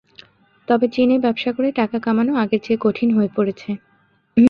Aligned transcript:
তবে 0.67 0.85
চীনে 0.87 1.15
ব্যবসা 1.19 1.51
করে 1.51 1.69
টাকা 1.71 1.97
কামানো 1.99 2.33
আগের 2.35 2.61
চেয়ে 2.63 2.83
কঠিন 2.85 3.09
হয়ে 3.13 3.29
পড়েছে। 3.35 3.69